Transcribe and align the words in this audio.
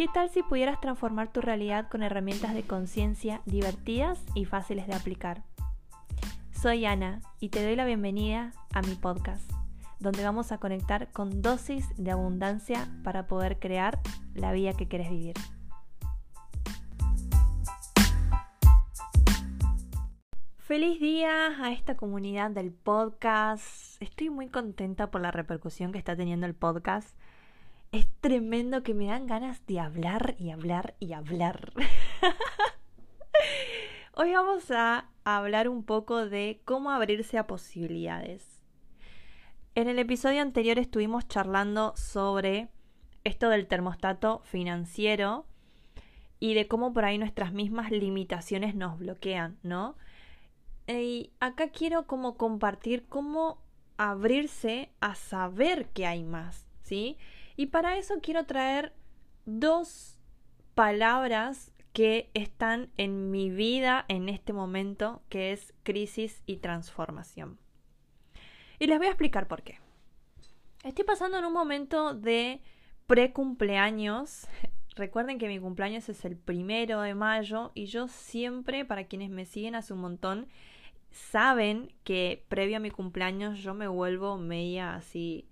¿Qué 0.00 0.08
tal 0.08 0.30
si 0.30 0.42
pudieras 0.42 0.80
transformar 0.80 1.30
tu 1.30 1.42
realidad 1.42 1.90
con 1.90 2.02
herramientas 2.02 2.54
de 2.54 2.62
conciencia 2.62 3.42
divertidas 3.44 4.24
y 4.34 4.46
fáciles 4.46 4.86
de 4.86 4.94
aplicar? 4.94 5.42
Soy 6.52 6.86
Ana 6.86 7.20
y 7.38 7.50
te 7.50 7.62
doy 7.62 7.76
la 7.76 7.84
bienvenida 7.84 8.54
a 8.72 8.80
mi 8.80 8.94
podcast, 8.94 9.52
donde 9.98 10.24
vamos 10.24 10.52
a 10.52 10.58
conectar 10.58 11.12
con 11.12 11.42
dosis 11.42 11.86
de 11.98 12.12
abundancia 12.12 12.88
para 13.04 13.26
poder 13.26 13.58
crear 13.58 14.00
la 14.32 14.52
vida 14.52 14.72
que 14.72 14.88
quieres 14.88 15.10
vivir. 15.10 15.34
Feliz 20.56 20.98
día 20.98 21.62
a 21.62 21.72
esta 21.72 21.94
comunidad 21.98 22.50
del 22.52 22.72
podcast. 22.72 24.00
Estoy 24.00 24.30
muy 24.30 24.48
contenta 24.48 25.10
por 25.10 25.20
la 25.20 25.30
repercusión 25.30 25.92
que 25.92 25.98
está 25.98 26.16
teniendo 26.16 26.46
el 26.46 26.54
podcast 26.54 27.19
es 27.92 28.06
tremendo 28.20 28.82
que 28.82 28.94
me 28.94 29.06
dan 29.06 29.26
ganas 29.26 29.66
de 29.66 29.80
hablar 29.80 30.36
y 30.38 30.50
hablar 30.50 30.94
y 31.00 31.12
hablar. 31.12 31.72
Hoy 34.14 34.32
vamos 34.32 34.70
a 34.70 35.08
hablar 35.24 35.68
un 35.68 35.82
poco 35.82 36.26
de 36.26 36.60
cómo 36.64 36.90
abrirse 36.90 37.38
a 37.38 37.46
posibilidades. 37.46 38.62
En 39.74 39.88
el 39.88 39.98
episodio 39.98 40.42
anterior 40.42 40.78
estuvimos 40.78 41.26
charlando 41.26 41.94
sobre 41.96 42.68
esto 43.24 43.48
del 43.48 43.66
termostato 43.66 44.42
financiero 44.44 45.46
y 46.38 46.54
de 46.54 46.68
cómo 46.68 46.92
por 46.92 47.04
ahí 47.04 47.18
nuestras 47.18 47.52
mismas 47.52 47.90
limitaciones 47.90 48.74
nos 48.74 48.98
bloquean, 48.98 49.58
¿no? 49.62 49.96
Y 50.86 51.32
acá 51.40 51.70
quiero 51.70 52.06
como 52.06 52.36
compartir 52.36 53.06
cómo 53.08 53.62
abrirse 53.96 54.90
a 55.00 55.14
saber 55.14 55.88
que 55.88 56.06
hay 56.06 56.24
más, 56.24 56.66
¿sí? 56.82 57.16
Y 57.60 57.66
para 57.66 57.98
eso 57.98 58.22
quiero 58.22 58.46
traer 58.46 58.94
dos 59.44 60.18
palabras 60.74 61.74
que 61.92 62.30
están 62.32 62.88
en 62.96 63.30
mi 63.30 63.50
vida 63.50 64.06
en 64.08 64.30
este 64.30 64.54
momento, 64.54 65.20
que 65.28 65.52
es 65.52 65.74
crisis 65.82 66.42
y 66.46 66.56
transformación. 66.56 67.58
Y 68.78 68.86
les 68.86 68.96
voy 68.96 69.08
a 69.08 69.10
explicar 69.10 69.46
por 69.46 69.62
qué. 69.62 69.78
Estoy 70.84 71.04
pasando 71.04 71.36
en 71.36 71.44
un 71.44 71.52
momento 71.52 72.14
de 72.14 72.62
pre-cumpleaños. 73.06 74.46
Recuerden 74.96 75.38
que 75.38 75.48
mi 75.48 75.58
cumpleaños 75.58 76.08
es 76.08 76.24
el 76.24 76.38
primero 76.38 77.02
de 77.02 77.14
mayo 77.14 77.72
y 77.74 77.84
yo 77.84 78.08
siempre, 78.08 78.86
para 78.86 79.04
quienes 79.04 79.28
me 79.28 79.44
siguen 79.44 79.74
hace 79.74 79.92
un 79.92 80.00
montón, 80.00 80.48
saben 81.10 81.92
que 82.04 82.42
previo 82.48 82.78
a 82.78 82.80
mi 82.80 82.90
cumpleaños 82.90 83.58
yo 83.58 83.74
me 83.74 83.86
vuelvo 83.86 84.38
media 84.38 84.94
así 84.94 85.49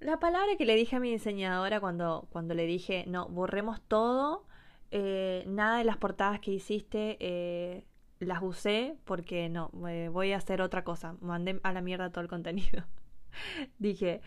la 0.00 0.18
palabra 0.18 0.56
que 0.56 0.64
le 0.64 0.74
dije 0.74 0.96
a 0.96 1.00
mi 1.00 1.10
diseñadora 1.10 1.80
cuando, 1.80 2.28
cuando 2.30 2.54
le 2.54 2.66
dije, 2.66 3.04
no, 3.06 3.28
borremos 3.28 3.80
todo, 3.82 4.46
eh, 4.90 5.44
nada 5.46 5.78
de 5.78 5.84
las 5.84 5.98
portadas 5.98 6.40
que 6.40 6.50
hiciste 6.50 7.16
eh, 7.20 7.84
las 8.18 8.42
usé 8.42 8.96
porque 9.04 9.48
no, 9.48 9.70
voy 9.72 10.32
a 10.32 10.38
hacer 10.38 10.62
otra 10.62 10.84
cosa, 10.84 11.16
mandé 11.20 11.60
a 11.62 11.72
la 11.72 11.82
mierda 11.82 12.10
todo 12.10 12.22
el 12.22 12.28
contenido. 12.28 12.84
dije, 13.78 14.22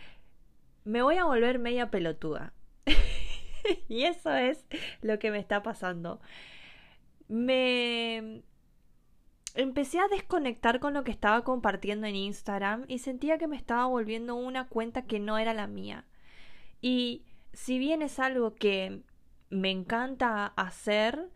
me 0.84 1.02
voy 1.02 1.18
a 1.18 1.26
volver 1.26 1.60
media 1.60 1.90
pelotuda. 1.90 2.54
y 3.88 4.04
eso 4.04 4.34
es 4.34 4.66
lo 5.02 5.20
que 5.20 5.32
me 5.32 5.40
está 5.40 5.64
pasando. 5.64 6.22
Me 7.28 8.44
empecé 9.54 10.00
a 10.00 10.08
desconectar 10.08 10.80
con 10.80 10.94
lo 10.94 11.04
que 11.04 11.12
estaba 11.12 11.44
compartiendo 11.44 12.08
en 12.08 12.16
Instagram 12.16 12.86
y 12.88 13.00
sentía 13.00 13.38
que 13.38 13.48
me 13.48 13.56
estaba 13.56 13.86
volviendo 13.86 14.36
una 14.36 14.68
cuenta 14.68 15.06
que 15.06 15.20
no 15.20 15.38
era 15.38 15.54
la 15.54 15.68
mía. 15.68 16.06
Y 16.82 17.24
si 17.54 17.78
bien 17.78 18.02
es 18.02 18.20
algo 18.20 18.56
que 18.56 19.04
me 19.50 19.70
encanta 19.70 20.48
hacer, 20.48 21.30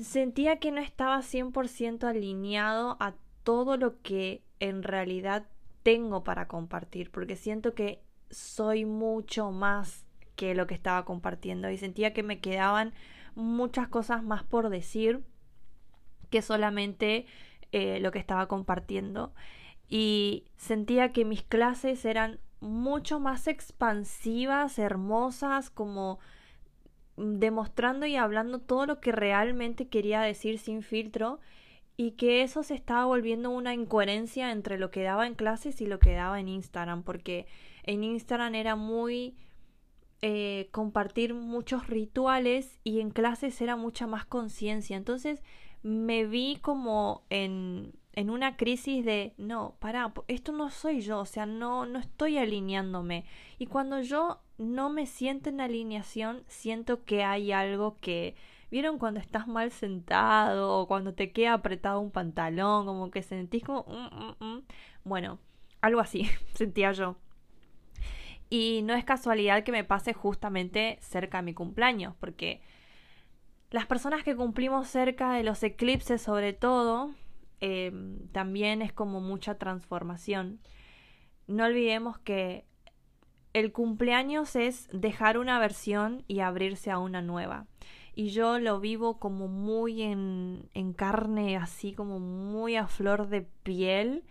sentía 0.00 0.58
que 0.58 0.70
no 0.70 0.80
estaba 0.80 1.18
100% 1.18 2.04
alineado 2.04 2.96
a 3.00 3.14
todo 3.42 3.76
lo 3.76 4.00
que 4.02 4.42
en 4.60 4.82
realidad 4.82 5.46
tengo 5.82 6.24
para 6.24 6.48
compartir, 6.48 7.10
porque 7.10 7.36
siento 7.36 7.74
que 7.74 8.02
soy 8.30 8.84
mucho 8.84 9.50
más 9.50 10.06
que 10.36 10.54
lo 10.54 10.66
que 10.66 10.74
estaba 10.74 11.04
compartiendo 11.04 11.70
y 11.70 11.78
sentía 11.78 12.12
que 12.12 12.22
me 12.22 12.40
quedaban 12.40 12.92
muchas 13.34 13.88
cosas 13.88 14.22
más 14.22 14.42
por 14.42 14.68
decir 14.68 15.22
que 16.34 16.42
solamente 16.42 17.26
eh, 17.70 18.00
lo 18.00 18.10
que 18.10 18.18
estaba 18.18 18.48
compartiendo. 18.48 19.32
Y 19.88 20.46
sentía 20.56 21.12
que 21.12 21.24
mis 21.24 21.44
clases 21.44 22.04
eran 22.04 22.40
mucho 22.58 23.20
más 23.20 23.46
expansivas, 23.46 24.80
hermosas, 24.80 25.70
como 25.70 26.18
demostrando 27.16 28.04
y 28.04 28.16
hablando 28.16 28.58
todo 28.58 28.84
lo 28.84 29.00
que 29.00 29.12
realmente 29.12 29.86
quería 29.86 30.22
decir 30.22 30.58
sin 30.58 30.82
filtro 30.82 31.38
y 31.96 32.12
que 32.12 32.42
eso 32.42 32.64
se 32.64 32.74
estaba 32.74 33.04
volviendo 33.04 33.50
una 33.50 33.72
incoherencia 33.72 34.50
entre 34.50 34.76
lo 34.76 34.90
que 34.90 35.04
daba 35.04 35.28
en 35.28 35.36
clases 35.36 35.80
y 35.80 35.86
lo 35.86 36.00
que 36.00 36.14
daba 36.14 36.40
en 36.40 36.48
Instagram, 36.48 37.04
porque 37.04 37.46
en 37.84 38.02
Instagram 38.02 38.56
era 38.56 38.74
muy 38.74 39.36
eh, 40.20 40.66
compartir 40.72 41.32
muchos 41.32 41.86
rituales 41.86 42.80
y 42.82 42.98
en 42.98 43.10
clases 43.10 43.60
era 43.60 43.76
mucha 43.76 44.08
más 44.08 44.24
conciencia. 44.24 44.96
Entonces 44.96 45.44
me 45.84 46.24
vi 46.24 46.56
como 46.62 47.24
en, 47.28 47.92
en 48.14 48.30
una 48.30 48.56
crisis 48.56 49.04
de, 49.04 49.34
no, 49.36 49.76
para, 49.80 50.12
esto 50.28 50.50
no 50.50 50.70
soy 50.70 51.02
yo, 51.02 51.20
o 51.20 51.26
sea, 51.26 51.44
no, 51.44 51.84
no 51.84 51.98
estoy 51.98 52.38
alineándome. 52.38 53.26
Y 53.58 53.66
cuando 53.66 54.00
yo 54.00 54.40
no 54.56 54.88
me 54.88 55.06
siento 55.06 55.50
en 55.50 55.60
alineación, 55.60 56.42
siento 56.48 57.04
que 57.04 57.22
hay 57.22 57.52
algo 57.52 57.98
que... 58.00 58.34
¿Vieron 58.70 58.98
cuando 58.98 59.20
estás 59.20 59.46
mal 59.46 59.70
sentado 59.70 60.78
o 60.78 60.88
cuando 60.88 61.14
te 61.14 61.30
queda 61.32 61.52
apretado 61.52 62.00
un 62.00 62.10
pantalón? 62.10 62.86
Como 62.86 63.10
que 63.10 63.22
sentís 63.22 63.62
como... 63.62 63.84
Mm, 63.84 64.44
mm, 64.44 64.56
mm"? 64.56 64.62
Bueno, 65.04 65.38
algo 65.82 66.00
así 66.00 66.26
sentía 66.54 66.92
yo. 66.92 67.16
Y 68.48 68.80
no 68.84 68.94
es 68.94 69.04
casualidad 69.04 69.64
que 69.64 69.72
me 69.72 69.84
pase 69.84 70.14
justamente 70.14 70.98
cerca 71.02 71.38
de 71.38 71.42
mi 71.44 71.54
cumpleaños, 71.54 72.14
porque 72.18 72.62
las 73.74 73.86
personas 73.86 74.22
que 74.22 74.36
cumplimos 74.36 74.86
cerca 74.86 75.32
de 75.32 75.42
los 75.42 75.60
eclipses 75.64 76.22
sobre 76.22 76.52
todo, 76.52 77.10
em, 77.58 78.28
también 78.28 78.82
es 78.82 78.92
como 78.92 79.20
mucha 79.20 79.56
transformación. 79.56 80.60
No 81.48 81.64
olvidemos 81.64 82.16
que 82.18 82.66
el 83.52 83.72
cumpleaños 83.72 84.54
es 84.54 84.88
dejar 84.92 85.38
una 85.38 85.58
versión 85.58 86.22
y 86.28 86.38
abrirse 86.38 86.92
a 86.92 87.00
una 87.00 87.20
nueva. 87.20 87.66
Y 88.14 88.28
yo 88.28 88.60
lo 88.60 88.78
vivo 88.78 89.18
como 89.18 89.48
muy 89.48 90.02
en, 90.02 90.70
en 90.74 90.92
carne, 90.92 91.56
así 91.56 91.94
como 91.94 92.20
muy 92.20 92.76
a 92.76 92.86
flor 92.86 93.26
de 93.26 93.42
piel, 93.64 94.22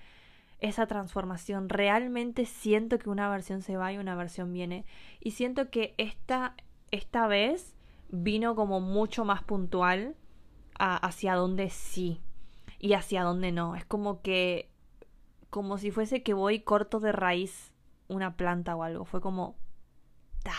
esa 0.62 0.88
transformación. 0.88 1.68
Realmente 1.68 2.46
siento 2.46 2.98
que 2.98 3.10
una 3.10 3.30
versión 3.30 3.62
se 3.62 3.76
va 3.76 3.92
y 3.92 3.98
una 3.98 4.16
versión 4.16 4.54
viene. 4.54 4.86
Y 5.20 5.32
siento 5.32 5.70
que 5.70 5.96
esta, 5.98 6.56
esta 6.92 7.28
vez 7.28 7.76
vino 8.16 8.56
como 8.56 8.80
mucho 8.80 9.26
más 9.26 9.42
puntual 9.44 10.16
hacia 10.78 11.34
dónde 11.34 11.72
sí 11.72 12.22
y 12.78 12.94
hacia 12.94 13.24
dónde 13.24 13.52
no. 13.52 13.76
Es 13.76 13.86
como 13.86 14.22
que, 14.22 14.70
como 15.50 15.80
si 15.80 15.90
fuese 15.90 16.22
que 16.22 16.34
voy 16.34 16.60
corto 16.60 17.00
de 17.00 17.12
raíz 17.12 17.74
una 18.08 18.38
planta 18.38 18.76
o 18.76 18.84
algo. 18.84 19.06
Fue 19.06 19.20
como... 19.20 19.56
¡ta! 20.44 20.54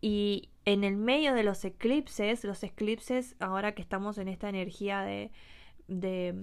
Y 0.00 0.50
en 0.64 0.84
el 0.84 0.96
medio 0.96 1.34
de 1.34 1.42
los 1.42 1.64
eclipses, 1.64 2.44
los 2.44 2.62
eclipses, 2.62 3.34
ahora 3.40 3.74
que 3.74 3.82
estamos 3.82 4.16
en 4.16 4.28
esta 4.28 4.48
energía 4.48 5.00
de, 5.00 5.32
de, 5.88 6.34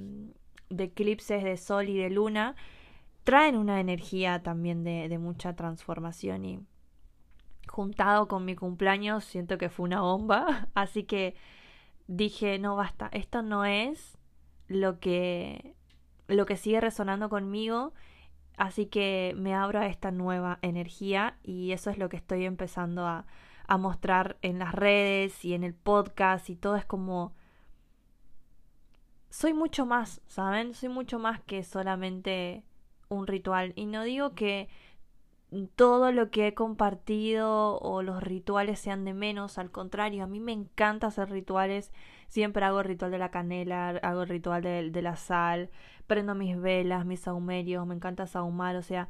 de 0.70 0.84
eclipses 0.84 1.42
de 1.42 1.56
sol 1.56 1.88
y 1.88 1.98
de 1.98 2.10
luna, 2.10 2.58
traen 3.24 3.56
una 3.56 3.80
energía 3.80 4.44
también 4.44 4.84
de, 4.84 5.08
de 5.08 5.20
mucha 5.20 5.56
transformación 5.56 6.44
y 6.44 6.60
juntado 7.68 8.28
con 8.28 8.46
mi 8.46 8.56
cumpleaños, 8.56 9.24
siento 9.26 9.58
que 9.58 9.70
fue 9.70 9.86
una 9.86 10.02
bomba. 10.02 10.70
Así 10.76 11.04
que 11.04 11.36
dije, 12.08 12.60
no 12.60 12.76
basta, 12.76 13.10
esto 13.12 13.42
no 13.42 13.66
es 13.66 14.18
lo 14.68 15.00
que 15.00 15.76
lo 16.28 16.46
que 16.46 16.58
sigue 16.58 16.82
resonando 16.82 17.30
conmigo, 17.30 17.94
así 18.58 18.88
que 18.88 19.36
me 19.38 19.54
abro 19.54 19.80
a 19.80 19.86
esta 19.86 20.10
nueva 20.10 20.58
energía 20.64 21.38
y 21.44 21.72
eso 21.72 21.92
es 21.92 22.00
lo 22.00 22.10
que 22.10 22.18
estoy 22.18 22.46
empezando 22.46 23.06
a, 23.06 23.28
a 23.68 23.78
mostrar 23.78 24.38
en 24.42 24.58
las 24.58 24.74
redes 24.74 25.46
y 25.46 25.54
en 25.54 25.64
el 25.64 25.76
podcast 25.76 26.50
y 26.50 26.56
todo 26.56 26.78
es 26.78 26.86
como 26.86 27.34
soy 29.30 29.54
mucho 29.54 29.86
más, 29.86 30.22
¿saben? 30.28 30.74
Soy 30.74 30.90
mucho 30.90 31.20
más 31.20 31.42
que 31.42 31.64
solamente 31.64 32.64
un 33.10 33.28
ritual 33.28 33.74
y 33.76 33.86
no 33.86 34.04
digo 34.04 34.34
que 34.34 34.70
todo 35.76 36.12
lo 36.12 36.32
que 36.32 36.48
he 36.48 36.54
compartido 36.54 37.78
o 37.80 38.02
los 38.02 38.22
rituales 38.24 38.80
sean 38.80 39.06
de 39.06 39.14
menos, 39.14 39.58
al 39.58 39.72
contrario, 39.72 40.24
a 40.24 40.28
mí 40.28 40.40
me 40.40 40.52
encanta 40.52 41.08
hacer 41.08 41.30
rituales, 41.30 41.92
siempre 42.28 42.66
hago 42.66 42.80
el 42.80 42.86
ritual 42.86 43.12
de 43.12 43.20
la 43.20 43.32
canela, 43.32 43.90
hago 43.90 44.24
el 44.24 44.30
ritual 44.30 44.64
de, 44.64 45.02
la 45.02 45.16
sal, 45.16 45.70
prendo 46.08 46.36
mis 46.36 46.60
velas, 46.60 47.06
mis 47.06 47.22
saumerios, 47.22 47.86
me 47.88 47.96
encanta 47.96 48.28
saumar, 48.28 48.76
o 48.76 48.82
sea, 48.82 49.08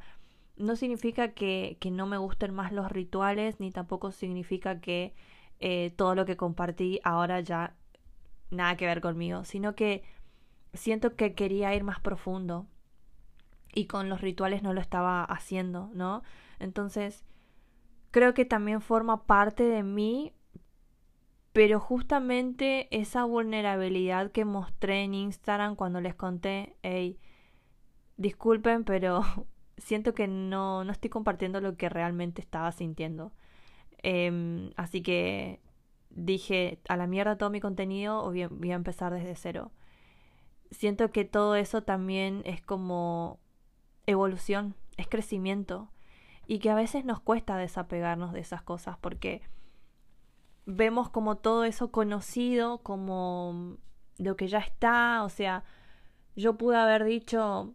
no 0.56 0.76
significa 0.76 1.32
que, 1.32 1.78
que, 1.80 1.90
no 1.90 2.06
me 2.06 2.18
gusten 2.18 2.54
más 2.54 2.72
los 2.72 2.90
rituales, 2.92 3.60
ni 3.60 3.70
tampoco 3.72 4.12
significa 4.12 4.80
que 4.80 5.14
eh, 5.60 5.92
todo 5.96 6.14
lo 6.14 6.26
que 6.26 6.36
compartí 6.36 7.00
ahora 7.04 7.40
ya 7.40 7.74
nada 8.50 8.76
que 8.76 8.86
ver 8.86 9.00
conmigo, 9.00 9.44
sino 9.44 9.74
que 9.74 10.04
siento 10.74 11.16
que 11.16 11.34
quería 11.34 11.74
ir 11.74 11.84
más 11.84 12.00
profundo 12.00 12.66
y 13.76 13.86
con 13.86 14.08
los 14.08 14.22
rituales 14.22 14.62
no 14.62 14.72
lo 14.72 14.80
estaba 14.80 15.22
haciendo, 15.22 15.90
¿no? 15.92 16.22
Entonces, 16.58 17.26
creo 18.10 18.32
que 18.32 18.46
también 18.46 18.80
forma 18.80 19.26
parte 19.26 19.64
de 19.64 19.82
mí, 19.82 20.32
pero 21.52 21.78
justamente 21.78 22.88
esa 22.90 23.24
vulnerabilidad 23.24 24.32
que 24.32 24.46
mostré 24.46 25.04
en 25.04 25.12
Instagram 25.12 25.76
cuando 25.76 26.00
les 26.00 26.14
conté, 26.14 26.74
hey, 26.82 27.20
disculpen, 28.16 28.84
pero 28.84 29.20
siento 29.76 30.14
que 30.14 30.26
no, 30.26 30.82
no 30.82 30.90
estoy 30.90 31.10
compartiendo 31.10 31.60
lo 31.60 31.76
que 31.76 31.90
realmente 31.90 32.40
estaba 32.40 32.72
sintiendo. 32.72 33.34
Em, 33.98 34.70
así 34.76 35.02
que 35.02 35.60
dije, 36.08 36.80
a 36.88 36.96
la 36.96 37.06
mierda 37.06 37.36
todo 37.36 37.50
mi 37.50 37.60
contenido 37.60 38.24
o 38.24 38.30
voy 38.30 38.70
a 38.70 38.74
empezar 38.74 39.12
desde 39.12 39.36
cero. 39.36 39.70
Siento 40.70 41.12
que 41.12 41.26
todo 41.26 41.56
eso 41.56 41.82
también 41.82 42.40
es 42.46 42.62
como 42.62 43.38
evolución, 44.06 44.74
es 44.96 45.08
crecimiento 45.08 45.90
y 46.46 46.58
que 46.58 46.70
a 46.70 46.74
veces 46.74 47.04
nos 47.04 47.20
cuesta 47.20 47.56
desapegarnos 47.56 48.32
de 48.32 48.40
esas 48.40 48.62
cosas 48.62 48.96
porque 48.98 49.42
vemos 50.64 51.10
como 51.10 51.36
todo 51.36 51.64
eso 51.64 51.90
conocido, 51.90 52.78
como 52.78 53.78
lo 54.18 54.36
que 54.36 54.48
ya 54.48 54.58
está, 54.58 55.22
o 55.24 55.28
sea, 55.28 55.64
yo 56.34 56.56
pude 56.56 56.76
haber 56.76 57.04
dicho, 57.04 57.74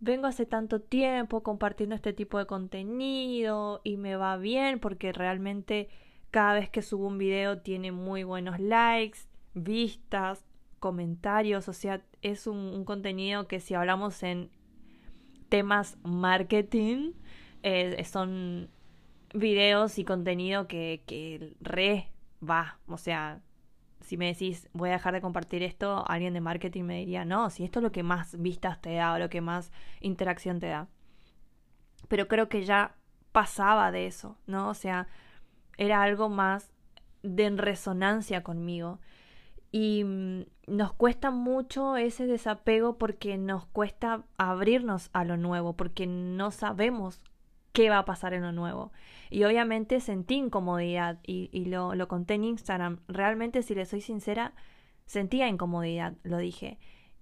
vengo 0.00 0.26
hace 0.26 0.46
tanto 0.46 0.80
tiempo 0.80 1.42
compartiendo 1.42 1.94
este 1.94 2.12
tipo 2.12 2.38
de 2.38 2.46
contenido 2.46 3.80
y 3.84 3.96
me 3.96 4.16
va 4.16 4.36
bien 4.36 4.78
porque 4.78 5.12
realmente 5.12 5.88
cada 6.30 6.54
vez 6.54 6.70
que 6.70 6.82
subo 6.82 7.06
un 7.06 7.18
video 7.18 7.60
tiene 7.60 7.92
muy 7.92 8.24
buenos 8.24 8.58
likes, 8.58 9.20
vistas, 9.54 10.44
comentarios, 10.80 11.68
o 11.68 11.72
sea, 11.72 12.02
es 12.22 12.46
un, 12.46 12.84
contenido 12.84 13.48
que 13.48 13.60
si 13.60 13.74
hablamos 13.74 14.22
en 14.22 14.50
temas 15.48 15.96
marketing, 16.02 17.12
eh, 17.62 18.04
son 18.04 18.70
videos 19.32 19.98
y 19.98 20.04
contenido 20.04 20.68
que, 20.68 21.02
que 21.06 21.54
re 21.60 22.10
va, 22.42 22.78
o 22.86 22.98
sea, 22.98 23.40
si 24.04 24.16
me 24.16 24.26
decís 24.26 24.68
voy 24.72 24.90
a 24.90 24.94
dejar 24.94 25.14
de 25.14 25.20
compartir 25.20 25.62
esto, 25.62 26.04
alguien 26.06 26.34
de 26.34 26.40
marketing 26.40 26.84
me 26.84 26.98
diría, 26.98 27.24
no, 27.24 27.50
si 27.50 27.64
esto 27.64 27.78
es 27.78 27.82
lo 27.82 27.92
que 27.92 28.02
más 28.02 28.40
vistas 28.40 28.80
te 28.80 28.94
da 28.94 29.14
o 29.14 29.18
lo 29.18 29.30
que 29.30 29.40
más 29.40 29.72
interacción 30.00 30.60
te 30.60 30.66
da. 30.66 30.88
Pero 32.08 32.28
creo 32.28 32.48
que 32.48 32.64
ya 32.64 32.96
pasaba 33.32 33.90
de 33.90 34.06
eso, 34.06 34.36
¿no? 34.46 34.68
O 34.68 34.74
sea, 34.74 35.08
era 35.78 36.02
algo 36.02 36.28
más 36.28 36.72
de 37.22 37.50
resonancia 37.50 38.42
conmigo. 38.42 39.00
Y 39.76 40.04
mm, 40.04 40.44
nos 40.68 40.92
cuesta 40.92 41.32
mucho 41.32 41.96
ese 41.96 42.28
desapego 42.28 42.96
porque 42.96 43.36
nos 43.38 43.66
cuesta 43.66 44.22
abrirnos 44.36 45.10
a 45.12 45.24
lo 45.24 45.36
nuevo, 45.36 45.72
porque 45.72 46.06
no 46.06 46.52
sabemos 46.52 47.20
qué 47.72 47.90
va 47.90 47.98
a 47.98 48.04
pasar 48.04 48.34
en 48.34 48.42
lo 48.42 48.52
nuevo. 48.52 48.92
Y 49.30 49.42
obviamente 49.42 49.98
sentí 49.98 50.36
incomodidad 50.36 51.18
y, 51.26 51.64
lo, 51.64 51.96
lo, 51.96 52.06
conté 52.06 52.34
en 52.34 52.44
Instagram. 52.44 53.00
Realmente, 53.08 53.64
si 53.64 53.74
le 53.74 53.84
soy 53.84 54.00
sincera, 54.00 54.54
sentía 55.06 55.48
incomodidad, 55.48 56.14
lo 56.22 56.38
dije. 56.38 56.78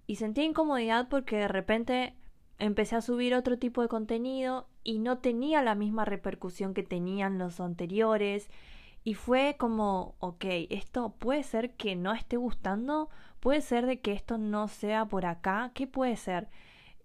Y 0.07 0.17
sentía 0.17 0.45
incomodidad 0.45 1.09
porque 1.09 1.37
de 1.37 1.49
repente 1.49 2.15
empecé 2.59 2.97
a 2.97 3.01
subir 3.01 3.35
otro 3.35 3.59
tipo 3.59 3.81
de 3.81 3.89
contenido 3.89 4.69
y 4.85 4.99
no 4.99 5.17
tenía 5.17 5.63
la 5.63 5.75
misma 5.75 6.05
repercusión 6.05 6.75
que 6.75 6.83
tenían 6.83 7.39
los 7.39 7.61
anteriores. 7.61 8.51
Y 9.05 9.15
fue 9.15 9.57
como, 9.59 10.15
ok, 10.21 10.45
esto 10.71 11.15
puede 11.19 11.43
ser 11.43 11.75
que 11.75 11.97
no 11.97 12.13
esté 12.13 12.37
gustando, 12.37 13.11
puede 13.41 13.61
ser 13.61 13.87
de 13.87 14.01
que 14.01 14.13
esto 14.13 14.39
no 14.39 14.69
sea 14.69 15.07
por 15.07 15.27
acá, 15.27 15.73
¿qué 15.75 15.87
puede 15.87 16.17
ser? 16.17 16.49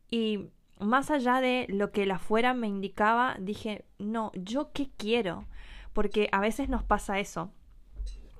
Y 0.09 0.49
más 0.79 1.09
allá 1.09 1.41
de 1.41 1.65
lo 1.69 1.91
que 1.91 2.05
la 2.05 2.15
afuera 2.15 2.53
me 2.53 2.67
indicaba, 2.67 3.35
dije, 3.39 3.85
no, 3.97 4.31
¿yo 4.35 4.71
qué 4.73 4.89
quiero? 4.95 5.47
Porque 5.93 6.29
a 6.31 6.39
veces 6.39 6.69
nos 6.69 6.83
pasa 6.83 7.19
eso, 7.19 7.51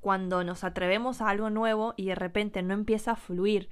cuando 0.02 0.44
nos 0.44 0.64
atrevemos 0.64 1.22
a 1.22 1.30
algo 1.30 1.50
nuevo 1.50 1.96
y 1.98 2.06
de 2.06 2.16
repente 2.16 2.62
no 2.62 2.76
empieza 2.76 3.12
a 3.12 3.16
fluir, 3.16 3.70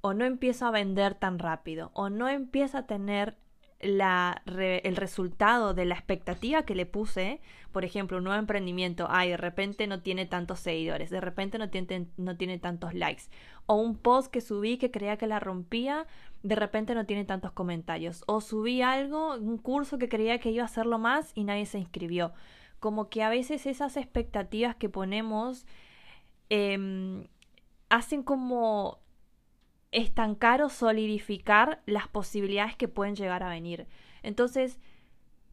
o 0.00 0.14
no 0.14 0.24
empieza 0.24 0.68
a 0.68 0.72
vender 0.72 1.14
tan 1.14 1.38
rápido, 1.38 1.90
o 1.92 2.08
no 2.08 2.28
empieza 2.28 2.78
a 2.78 2.86
tener 2.86 3.36
el 3.80 4.96
resultado 4.96 5.72
de 5.72 5.84
la 5.84 5.94
expectativa 5.94 6.64
que 6.64 6.74
le 6.74 6.86
puse, 6.86 7.40
por 7.70 7.84
ejemplo, 7.84 8.18
un 8.18 8.24
nuevo 8.24 8.38
emprendimiento, 8.38 9.06
ay, 9.08 9.30
de 9.30 9.36
repente 9.36 9.86
no 9.86 10.02
tiene 10.02 10.26
tantos 10.26 10.60
seguidores, 10.60 11.10
de 11.10 11.20
repente 11.20 11.58
no 11.58 11.70
tiene, 11.70 12.08
no 12.16 12.36
tiene 12.36 12.58
tantos 12.58 12.94
likes, 12.94 13.24
o 13.66 13.76
un 13.76 13.96
post 13.96 14.32
que 14.32 14.40
subí 14.40 14.78
que 14.78 14.90
creía 14.90 15.16
que 15.16 15.28
la 15.28 15.38
rompía, 15.38 16.06
de 16.42 16.56
repente 16.56 16.94
no 16.94 17.06
tiene 17.06 17.24
tantos 17.24 17.52
comentarios, 17.52 18.24
o 18.26 18.40
subí 18.40 18.82
algo, 18.82 19.36
un 19.36 19.58
curso 19.58 19.98
que 19.98 20.08
creía 20.08 20.40
que 20.40 20.50
iba 20.50 20.62
a 20.62 20.66
hacerlo 20.66 20.98
más 20.98 21.30
y 21.34 21.44
nadie 21.44 21.66
se 21.66 21.78
inscribió. 21.78 22.32
Como 22.80 23.08
que 23.08 23.22
a 23.22 23.28
veces 23.28 23.66
esas 23.66 23.96
expectativas 23.96 24.76
que 24.76 24.88
ponemos 24.88 25.66
eh, 26.50 27.26
hacen 27.88 28.22
como 28.22 28.98
estancar 29.92 30.62
o 30.62 30.68
solidificar 30.68 31.82
las 31.86 32.08
posibilidades 32.08 32.76
que 32.76 32.88
pueden 32.88 33.16
llegar 33.16 33.42
a 33.42 33.48
venir. 33.48 33.86
Entonces, 34.22 34.78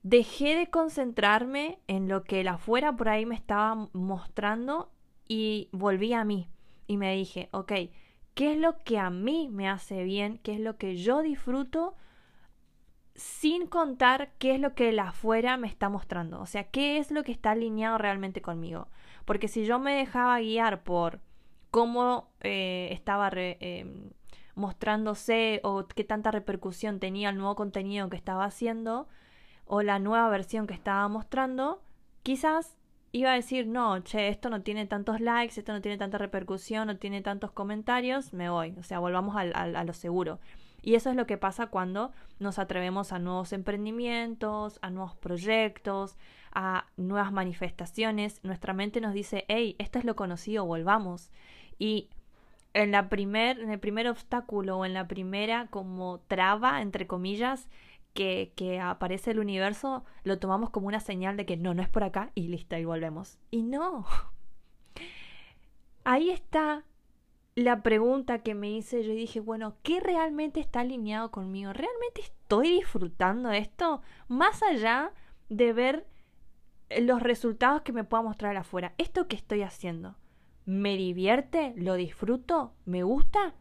dejé 0.03 0.55
de 0.55 0.69
concentrarme 0.69 1.79
en 1.87 2.07
lo 2.07 2.23
que 2.23 2.41
el 2.41 2.47
afuera 2.47 2.95
por 2.95 3.09
ahí 3.09 3.25
me 3.25 3.35
estaba 3.35 3.89
mostrando 3.93 4.91
y 5.27 5.69
volví 5.71 6.13
a 6.13 6.23
mí 6.23 6.49
y 6.87 6.97
me 6.97 7.15
dije, 7.15 7.49
ok, 7.51 7.71
¿qué 8.33 8.53
es 8.53 8.57
lo 8.57 8.77
que 8.83 8.99
a 8.99 9.09
mí 9.09 9.49
me 9.51 9.69
hace 9.69 10.03
bien? 10.03 10.39
¿Qué 10.43 10.53
es 10.53 10.59
lo 10.59 10.77
que 10.77 10.97
yo 10.97 11.21
disfruto? 11.21 11.95
Sin 13.15 13.65
contar 13.65 14.33
qué 14.37 14.55
es 14.55 14.59
lo 14.59 14.75
que 14.75 14.89
el 14.89 14.99
afuera 14.99 15.57
me 15.57 15.67
está 15.67 15.89
mostrando. 15.89 16.41
O 16.41 16.45
sea, 16.45 16.65
qué 16.65 16.97
es 16.97 17.11
lo 17.11 17.23
que 17.23 17.31
está 17.31 17.51
alineado 17.51 17.97
realmente 17.97 18.41
conmigo. 18.41 18.89
Porque 19.23 19.47
si 19.47 19.65
yo 19.65 19.79
me 19.79 19.95
dejaba 19.95 20.39
guiar 20.39 20.83
por 20.83 21.21
cómo 21.71 22.29
eh, 22.41 22.89
estaba 22.91 23.29
em, 23.33 24.11
mostrándose 24.55 25.61
o 25.63 25.87
qué 25.87 26.03
tanta 26.03 26.31
repercusión 26.31 26.99
tenía 26.99 27.29
el 27.29 27.37
nuevo 27.37 27.55
contenido 27.55 28.09
que 28.09 28.17
estaba 28.17 28.45
haciendo 28.45 29.07
o 29.65 29.81
la 29.81 29.99
nueva 29.99 30.29
versión 30.29 30.67
que 30.67 30.73
estaba 30.73 31.07
mostrando, 31.07 31.81
quizás 32.23 32.77
iba 33.11 33.31
a 33.31 33.35
decir, 33.35 33.67
no, 33.67 33.99
che, 34.03 34.27
esto 34.27 34.49
no 34.49 34.61
tiene 34.61 34.85
tantos 34.85 35.21
likes, 35.21 35.57
esto 35.59 35.71
no 35.71 35.81
tiene 35.81 35.97
tanta 35.97 36.17
repercusión, 36.17 36.87
no 36.87 36.97
tiene 36.97 37.21
tantos 37.21 37.51
comentarios, 37.51 38.33
me 38.33 38.49
voy. 38.49 38.75
O 38.77 38.83
sea, 38.83 38.99
volvamos 38.99 39.35
a 39.37 39.83
lo 39.83 39.93
seguro. 39.93 40.39
Y 40.81 40.95
eso 40.95 41.09
es 41.09 41.15
lo 41.15 41.25
que 41.25 41.37
pasa 41.37 41.67
cuando 41.67 42.11
nos 42.39 42.59
atrevemos 42.59 43.11
a 43.11 43.19
nuevos 43.19 43.53
emprendimientos, 43.53 44.77
a 44.83 44.91
nuevos 44.91 45.15
proyectos, 45.15 46.15
a 46.53 46.85
nuevas 46.97 47.31
manifestaciones. 47.31 48.39
Nuestra 48.43 48.73
mente 48.73 49.01
nos 49.01 49.13
dice, 49.13 49.45
hey, 49.47 49.75
esto 49.79 49.97
es 49.97 50.05
lo 50.05 50.15
conocido, 50.15 50.65
volvamos. 50.65 51.31
Y 51.79 52.09
en, 52.75 52.91
la 52.91 53.09
primer, 53.09 53.59
en 53.59 53.71
el 53.71 53.79
primer 53.79 54.07
obstáculo 54.07 54.77
o 54.77 54.85
en 54.85 54.93
la 54.93 55.07
primera 55.07 55.67
como 55.67 56.19
traba, 56.27 56.81
entre 56.81 57.07
comillas, 57.07 57.69
que, 58.13 58.51
que, 58.55 58.79
aparece 58.79 59.31
el 59.31 59.39
universo, 59.39 60.03
lo 60.23 60.39
tomamos 60.39 60.69
como 60.69 60.87
una 60.87 60.99
señal 60.99 61.37
de 61.37 61.45
que 61.45 61.57
no, 61.57 61.73
no 61.73 61.81
es 61.81 61.89
por 61.89 62.03
acá 62.03 62.31
y 62.35 62.49
listo, 62.49 62.77
y 62.77 62.85
volvemos. 62.85 63.39
Y 63.49 63.63
no. 63.63 64.05
Ahí 66.03 66.29
está 66.29 66.83
la 67.55 67.81
pregunta 67.81 68.39
que 68.39 68.55
me 68.55 68.69
hice. 68.71 69.03
Yo 69.03 69.13
dije, 69.13 69.39
bueno, 69.39 69.77
¿qué 69.81 70.01
realmente 70.01 70.59
está 70.59 70.81
alineado 70.81 71.31
conmigo? 71.31 71.71
¿Realmente 71.71 72.21
estoy 72.21 72.71
disfrutando 72.71 73.51
esto? 73.51 74.01
Más 74.27 74.61
allá 74.63 75.13
de 75.47 75.71
ver 75.71 76.07
los 76.99 77.23
resultados 77.23 77.83
que 77.83 77.93
me 77.93 78.03
pueda 78.03 78.21
mostrar 78.23 78.57
afuera. 78.57 78.93
¿Esto 78.97 79.27
que 79.29 79.37
estoy 79.37 79.61
haciendo? 79.61 80.15
¿Me 80.65 80.97
divierte? 80.97 81.73
¿Lo 81.75 81.95
disfruto? 81.95 82.73
¿Me 82.85 83.03
gusta? 83.03 83.53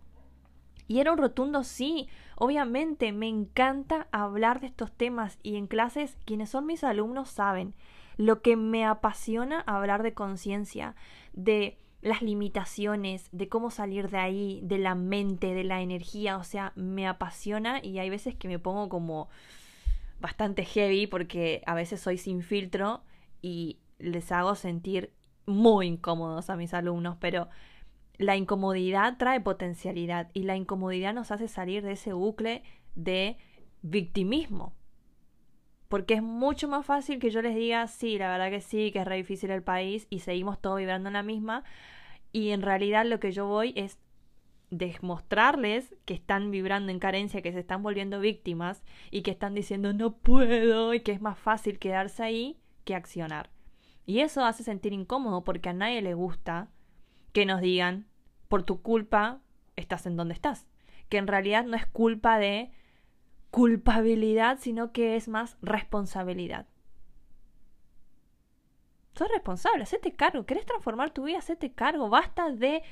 Y 0.88 1.00
era 1.00 1.12
un 1.12 1.18
rotundo 1.18 1.62
sí. 1.62 2.08
Obviamente 2.36 3.12
me 3.12 3.28
encanta 3.28 4.08
hablar 4.12 4.60
de 4.60 4.66
estos 4.66 4.92
temas 4.92 5.38
y 5.42 5.56
en 5.56 5.66
clases 5.66 6.16
quienes 6.24 6.50
son 6.50 6.66
mis 6.66 6.84
alumnos 6.84 7.28
saben 7.28 7.74
lo 8.16 8.42
que 8.42 8.56
me 8.56 8.84
apasiona 8.84 9.60
hablar 9.60 10.02
de 10.02 10.14
conciencia, 10.14 10.94
de 11.32 11.78
las 12.00 12.22
limitaciones, 12.22 13.28
de 13.32 13.48
cómo 13.48 13.70
salir 13.70 14.10
de 14.10 14.18
ahí, 14.18 14.60
de 14.62 14.78
la 14.78 14.94
mente, 14.94 15.54
de 15.54 15.64
la 15.64 15.80
energía, 15.80 16.36
o 16.36 16.44
sea, 16.44 16.72
me 16.76 17.08
apasiona 17.08 17.82
y 17.82 17.98
hay 17.98 18.10
veces 18.10 18.34
que 18.34 18.46
me 18.46 18.58
pongo 18.58 18.88
como 18.88 19.28
bastante 20.20 20.64
heavy 20.64 21.06
porque 21.06 21.62
a 21.66 21.74
veces 21.74 22.00
soy 22.00 22.18
sin 22.18 22.42
filtro 22.42 23.02
y 23.42 23.78
les 23.98 24.30
hago 24.32 24.54
sentir 24.54 25.12
muy 25.46 25.86
incómodos 25.86 26.50
a 26.50 26.56
mis 26.56 26.74
alumnos, 26.74 27.16
pero 27.20 27.48
la 28.16 28.36
incomodidad 28.36 29.16
trae 29.18 29.40
potencialidad 29.40 30.30
y 30.32 30.44
la 30.44 30.56
incomodidad 30.56 31.14
nos 31.14 31.30
hace 31.30 31.48
salir 31.48 31.82
de 31.82 31.92
ese 31.92 32.12
bucle 32.12 32.62
de 32.94 33.36
victimismo. 33.82 34.74
Porque 35.88 36.14
es 36.14 36.22
mucho 36.22 36.68
más 36.68 36.86
fácil 36.86 37.18
que 37.18 37.30
yo 37.30 37.42
les 37.42 37.54
diga, 37.54 37.86
sí, 37.86 38.18
la 38.18 38.30
verdad 38.30 38.50
que 38.50 38.60
sí, 38.60 38.90
que 38.90 39.00
es 39.00 39.04
re 39.04 39.16
difícil 39.16 39.50
el 39.50 39.62
país 39.62 40.06
y 40.10 40.20
seguimos 40.20 40.60
todos 40.60 40.78
vibrando 40.78 41.08
en 41.08 41.12
la 41.12 41.22
misma. 41.22 41.64
Y 42.32 42.50
en 42.50 42.62
realidad 42.62 43.04
lo 43.06 43.20
que 43.20 43.32
yo 43.32 43.46
voy 43.46 43.72
es 43.76 43.98
demostrarles 44.70 45.94
que 46.04 46.14
están 46.14 46.50
vibrando 46.50 46.90
en 46.90 46.98
carencia, 46.98 47.42
que 47.42 47.52
se 47.52 47.60
están 47.60 47.82
volviendo 47.82 48.18
víctimas 48.18 48.82
y 49.10 49.22
que 49.22 49.30
están 49.30 49.54
diciendo 49.54 49.92
no 49.92 50.16
puedo 50.16 50.94
y 50.94 51.00
que 51.00 51.12
es 51.12 51.20
más 51.20 51.38
fácil 51.38 51.78
quedarse 51.78 52.22
ahí 52.22 52.58
que 52.84 52.94
accionar. 52.94 53.53
Y 54.06 54.20
eso 54.20 54.44
hace 54.44 54.62
sentir 54.62 54.92
incómodo 54.92 55.44
porque 55.44 55.70
a 55.70 55.72
nadie 55.72 56.02
le 56.02 56.14
gusta 56.14 56.68
que 57.32 57.46
nos 57.46 57.60
digan 57.60 58.06
por 58.48 58.62
tu 58.62 58.82
culpa 58.82 59.40
estás 59.76 60.06
en 60.06 60.16
donde 60.16 60.34
estás. 60.34 60.66
Que 61.08 61.18
en 61.18 61.26
realidad 61.26 61.64
no 61.64 61.76
es 61.76 61.86
culpa 61.86 62.38
de 62.38 62.70
culpabilidad, 63.50 64.58
sino 64.60 64.92
que 64.92 65.16
es 65.16 65.28
más 65.28 65.56
responsabilidad. 65.62 66.66
Sos 69.14 69.28
responsable, 69.28 69.84
hacete 69.84 70.12
cargo. 70.12 70.44
¿Querés 70.44 70.66
transformar 70.66 71.10
tu 71.10 71.24
vida? 71.24 71.38
Hacete 71.38 71.72
cargo. 71.72 72.08
Basta 72.08 72.50
de 72.50 72.82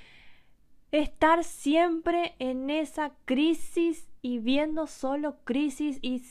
estar 0.93 1.43
siempre 1.43 2.37
en 2.39 2.71
esa 2.71 3.13
crisis 3.25 4.09
y 4.21 4.39
viendo 4.39 4.87
solo 4.87 5.39
crisis 5.45 5.99
y, 6.01 6.23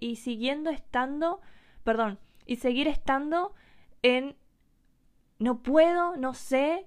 y 0.00 0.16
siguiendo 0.16 0.70
estando, 0.70 1.40
perdón, 1.84 2.18
y 2.44 2.56
seguir 2.56 2.88
estando 2.88 3.54
en 4.02 4.36
no 5.38 5.62
puedo, 5.62 6.16
no 6.16 6.34
sé, 6.34 6.86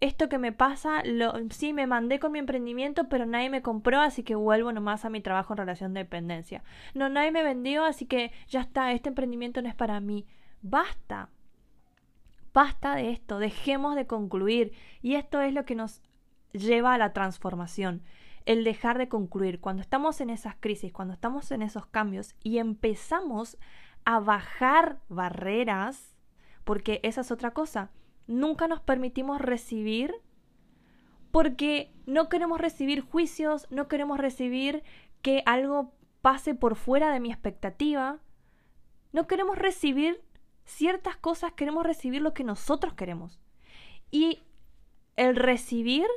esto 0.00 0.28
que 0.28 0.38
me 0.38 0.52
pasa, 0.52 1.02
lo, 1.04 1.32
sí 1.50 1.72
me 1.72 1.86
mandé 1.86 2.18
con 2.18 2.32
mi 2.32 2.38
emprendimiento, 2.38 3.08
pero 3.08 3.24
nadie 3.24 3.48
me 3.48 3.62
compró, 3.62 4.00
así 4.00 4.22
que 4.22 4.34
vuelvo 4.34 4.72
nomás 4.72 5.04
a 5.04 5.10
mi 5.10 5.20
trabajo 5.20 5.54
en 5.54 5.58
relación 5.58 5.94
de 5.94 6.00
dependencia. 6.00 6.62
No, 6.94 7.08
nadie 7.08 7.30
me 7.30 7.42
vendió, 7.42 7.84
así 7.84 8.06
que 8.06 8.32
ya 8.48 8.60
está, 8.60 8.92
este 8.92 9.08
emprendimiento 9.08 9.62
no 9.62 9.68
es 9.68 9.74
para 9.74 9.98
mí. 10.00 10.26
Basta. 10.60 11.30
Basta 12.52 12.94
de 12.94 13.10
esto, 13.10 13.38
dejemos 13.38 13.96
de 13.96 14.06
concluir. 14.06 14.72
Y 15.00 15.14
esto 15.14 15.40
es 15.40 15.54
lo 15.54 15.64
que 15.64 15.74
nos 15.74 16.02
lleva 16.52 16.94
a 16.94 16.98
la 16.98 17.12
transformación, 17.12 18.02
el 18.44 18.64
dejar 18.64 18.98
de 18.98 19.08
concluir. 19.08 19.60
Cuando 19.60 19.82
estamos 19.82 20.20
en 20.20 20.30
esas 20.30 20.56
crisis, 20.60 20.92
cuando 20.92 21.14
estamos 21.14 21.50
en 21.50 21.62
esos 21.62 21.86
cambios 21.86 22.34
y 22.42 22.58
empezamos 22.58 23.56
a 24.04 24.20
bajar 24.20 25.00
barreras, 25.08 26.15
porque 26.66 26.98
esa 27.04 27.20
es 27.20 27.30
otra 27.30 27.52
cosa, 27.52 27.92
nunca 28.26 28.66
nos 28.66 28.80
permitimos 28.80 29.40
recibir 29.40 30.12
porque 31.30 31.92
no 32.06 32.28
queremos 32.28 32.60
recibir 32.60 33.02
juicios, 33.02 33.68
no 33.70 33.86
queremos 33.86 34.18
recibir 34.18 34.82
que 35.22 35.44
algo 35.46 35.92
pase 36.22 36.56
por 36.56 36.74
fuera 36.74 37.12
de 37.12 37.20
mi 37.20 37.30
expectativa, 37.30 38.18
no 39.12 39.28
queremos 39.28 39.56
recibir 39.56 40.20
ciertas 40.64 41.16
cosas, 41.16 41.52
queremos 41.52 41.86
recibir 41.86 42.20
lo 42.20 42.34
que 42.34 42.42
nosotros 42.42 42.94
queremos. 42.94 43.38
Y 44.10 44.42
el 45.14 45.36
recibir 45.36 46.08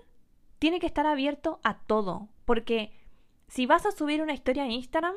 tiene 0.58 0.80
que 0.80 0.88
estar 0.88 1.06
abierto 1.06 1.60
a 1.64 1.78
todo. 1.78 2.28
Porque 2.46 2.92
si 3.48 3.68
vas 3.68 3.86
a 3.86 3.92
subir 3.92 4.24
una 4.24 4.34
historia 4.34 4.64
a 4.64 4.68
Instagram, 4.68 5.14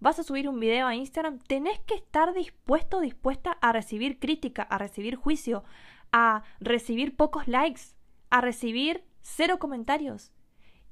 vas 0.00 0.18
a 0.18 0.22
subir 0.22 0.48
un 0.48 0.60
video 0.60 0.86
a 0.86 0.94
Instagram, 0.94 1.38
tenés 1.38 1.78
que 1.80 1.94
estar 1.94 2.34
dispuesto, 2.34 3.00
dispuesta 3.00 3.52
a 3.60 3.72
recibir 3.72 4.18
crítica, 4.18 4.62
a 4.62 4.78
recibir 4.78 5.16
juicio, 5.16 5.64
a 6.12 6.42
recibir 6.60 7.16
pocos 7.16 7.48
likes, 7.48 7.82
a 8.30 8.40
recibir 8.40 9.04
cero 9.22 9.58
comentarios. 9.58 10.32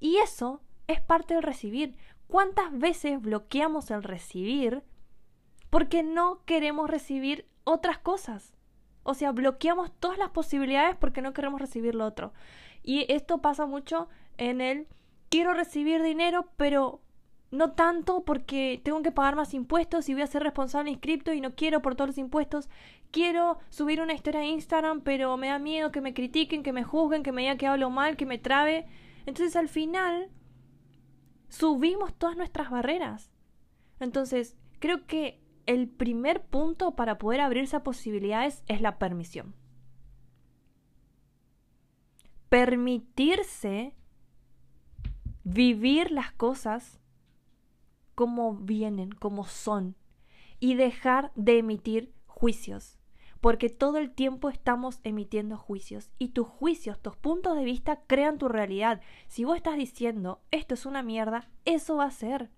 Y 0.01 0.17
eso 0.19 0.61
es 0.87 1.01
parte 1.01 1.35
del 1.35 1.43
recibir. 1.43 1.97
¿Cuántas 2.27 2.77
veces 2.77 3.21
bloqueamos 3.21 3.91
el 3.91 4.03
recibir 4.03 4.83
porque 5.71 6.03
no 6.03 6.45
queremos 6.45 6.91
recibir 6.91 7.47
otras 7.65 7.99
cosas? 7.99 8.55
O 9.03 9.15
sea, 9.15 9.33
bloqueamos 9.33 9.93
todas 10.01 10.19
las 10.19 10.31
posibilidades 10.31 10.97
porque 10.97 11.23
no 11.23 11.33
queremos 11.33 11.61
recibir 11.61 11.95
lo 11.95 12.07
otro. 12.07 12.33
Y 12.83 13.07
esto 13.13 13.39
pasa 13.39 13.67
mucho 13.67 14.09
en 14.39 14.61
el 14.61 14.89
quiero 15.29 15.55
recibir 15.55 16.03
dinero, 16.03 16.49
pero 16.57 17.01
no 17.55 17.73
tanto 17.73 18.25
porque 18.25 18.81
tengo 18.85 19.03
que 19.03 19.13
pagar 19.13 19.37
más 19.37 19.55
impuestos 19.55 20.09
y 20.09 20.15
voy 20.15 20.23
a 20.23 20.27
ser 20.27 20.43
responsable 20.43 20.91
inscripto 20.91 21.33
y 21.33 21.41
no 21.41 21.55
quiero 21.55 21.83
por 21.83 21.95
todos 21.95 22.09
los 22.09 22.19
impuestos. 22.19 22.69
Quiero 23.11 23.59
subir 23.71 24.01
una 24.01 24.15
historia 24.15 24.41
a 24.41 24.47
Instagram, 24.47 25.03
pero 25.03 25.37
me 25.37 25.49
da 25.49 25.59
miedo 25.59 25.93
que 25.93 26.01
me 26.01 26.15
critiquen, 26.15 26.63
que 26.63 26.73
me 26.73 26.85
juzguen, 26.85 27.23
que 27.23 27.33
me 27.33 27.43
digan 27.43 27.59
que 27.59 27.67
hablo 27.67 27.91
mal, 27.91 28.17
que 28.17 28.27
me 28.27 28.39
trabe. 28.39 28.87
Entonces 29.27 29.57
al 29.57 29.69
final 29.69 30.31
subimos 31.49 32.13
todas 32.15 32.37
nuestras 32.37 32.71
barreras. 32.71 33.31
Entonces 34.01 34.57
creo 34.81 35.07
que 35.07 35.41
el 35.67 35.89
primer 35.89 36.45
punto 36.45 36.95
para 36.97 37.19
poder 37.19 37.41
abrirse 37.41 37.77
a 37.77 37.83
posibilidades 37.83 38.63
es 38.67 38.81
la 38.81 38.99
permisión 38.99 39.55
permitirse 42.55 43.97
vivir 45.43 46.13
las 46.13 46.31
cosas 46.31 47.01
como 48.15 48.55
vienen, 48.55 49.13
como 49.13 49.45
son, 49.45 49.97
y 50.61 50.75
dejar 50.75 51.33
de 51.35 51.59
emitir 51.59 52.13
juicios, 52.27 52.99
porque 53.41 53.69
todo 53.69 53.99
el 53.99 54.11
tiempo 54.11 54.49
estamos 54.49 55.01
emitiendo 55.05 55.57
juicios, 55.59 56.11
y 56.19 56.29
tus 56.29 56.49
juicios, 56.49 56.99
tus 57.01 57.17
puntos 57.17 57.57
de 57.57 57.65
vista 57.65 58.01
crean 58.07 58.39
tu 58.39 58.49
realidad. 58.49 59.01
Si 59.29 59.45
vos 59.45 59.57
estás 59.57 59.77
diciendo, 59.77 60.41
esto 60.51 60.75
es 60.75 60.87
una 60.87 61.03
mierda, 61.03 61.51
eso 61.65 61.97
va 61.97 62.05
a 62.07 62.11
ser. 62.11 62.51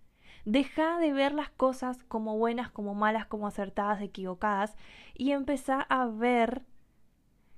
Deja 0.44 0.98
de 0.98 1.12
ver 1.12 1.32
las 1.32 1.50
cosas 1.50 2.04
como 2.04 2.38
buenas, 2.38 2.70
como 2.70 2.94
malas, 2.94 3.26
como 3.26 3.48
acertadas, 3.48 4.00
equivocadas, 4.00 4.76
y 5.14 5.32
empezá 5.32 5.80
a 5.80 6.06
ver 6.06 6.64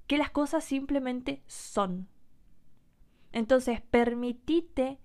que 0.06 0.16
las 0.16 0.30
cosas 0.30 0.64
simplemente 0.64 1.42
son. 1.46 2.08
Entonces, 3.32 3.82
permitite 3.82 4.98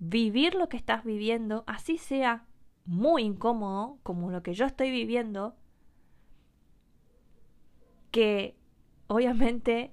vivir 0.00 0.54
lo 0.54 0.68
que 0.68 0.78
estás 0.78 1.04
viviendo, 1.04 1.62
así 1.66 1.98
sea 1.98 2.46
muy 2.86 3.22
incómodo, 3.22 3.98
como 4.02 4.30
lo 4.30 4.42
que 4.42 4.54
yo 4.54 4.64
estoy 4.64 4.90
viviendo, 4.90 5.54
que 8.10 8.56
obviamente 9.06 9.92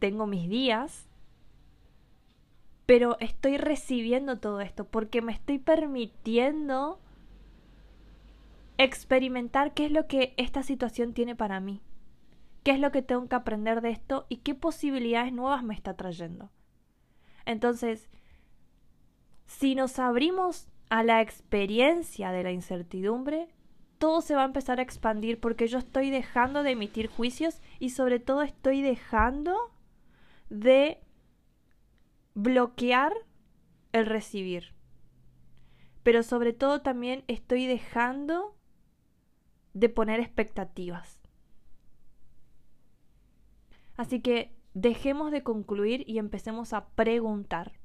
tengo 0.00 0.26
mis 0.26 0.48
días, 0.48 1.08
pero 2.84 3.16
estoy 3.20 3.56
recibiendo 3.56 4.38
todo 4.40 4.60
esto 4.60 4.84
porque 4.84 5.22
me 5.22 5.32
estoy 5.32 5.58
permitiendo 5.58 7.00
experimentar 8.76 9.72
qué 9.72 9.86
es 9.86 9.92
lo 9.92 10.08
que 10.08 10.34
esta 10.36 10.64
situación 10.64 11.14
tiene 11.14 11.36
para 11.36 11.60
mí, 11.60 11.80
qué 12.64 12.72
es 12.72 12.80
lo 12.80 12.90
que 12.90 13.02
tengo 13.02 13.28
que 13.28 13.36
aprender 13.36 13.80
de 13.80 13.90
esto 13.90 14.26
y 14.28 14.38
qué 14.38 14.56
posibilidades 14.56 15.32
nuevas 15.32 15.62
me 15.62 15.74
está 15.74 15.94
trayendo. 15.94 16.50
Entonces, 17.46 18.10
si 19.58 19.74
nos 19.74 19.98
abrimos 19.98 20.68
a 20.88 21.02
la 21.02 21.20
experiencia 21.20 22.32
de 22.32 22.42
la 22.42 22.52
incertidumbre, 22.52 23.48
todo 23.98 24.20
se 24.20 24.34
va 24.34 24.42
a 24.42 24.46
empezar 24.46 24.78
a 24.78 24.82
expandir 24.82 25.38
porque 25.40 25.68
yo 25.68 25.78
estoy 25.78 26.10
dejando 26.10 26.62
de 26.62 26.70
emitir 26.72 27.08
juicios 27.08 27.60
y 27.78 27.90
sobre 27.90 28.18
todo 28.18 28.42
estoy 28.42 28.82
dejando 28.82 29.56
de 30.48 31.00
bloquear 32.34 33.12
el 33.92 34.06
recibir. 34.06 34.74
Pero 36.02 36.22
sobre 36.22 36.52
todo 36.52 36.80
también 36.80 37.22
estoy 37.28 37.66
dejando 37.66 38.56
de 39.74 39.88
poner 39.88 40.18
expectativas. 40.18 41.20
Así 43.96 44.20
que 44.20 44.56
dejemos 44.74 45.30
de 45.30 45.42
concluir 45.42 46.04
y 46.08 46.18
empecemos 46.18 46.72
a 46.72 46.88
preguntar. 46.88 47.81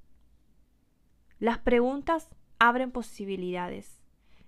Las 1.40 1.60
preguntas 1.60 2.30
abren 2.58 2.92
posibilidades. 2.92 4.02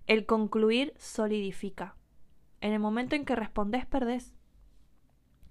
El 0.07 0.25
concluir 0.25 0.93
solidifica. 0.97 1.95
En 2.61 2.73
el 2.73 2.79
momento 2.79 3.15
en 3.15 3.25
que 3.25 3.35
respondes, 3.35 3.85
perdés. 3.85 4.33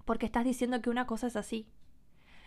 Porque 0.03 0.25
estás 0.25 0.43
diciendo 0.43 0.81
que 0.81 0.89
una 0.89 1.07
cosa 1.07 1.27
es 1.27 1.37
así. 1.37 1.65